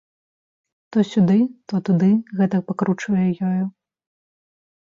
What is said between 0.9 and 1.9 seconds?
То сюды, то